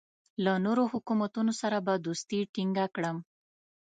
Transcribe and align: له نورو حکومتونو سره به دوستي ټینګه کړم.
له 0.43 0.53
نورو 0.65 0.83
حکومتونو 0.93 1.51
سره 1.61 1.77
به 1.85 1.93
دوستي 2.07 2.39
ټینګه 2.53 2.85
کړم. 2.95 3.17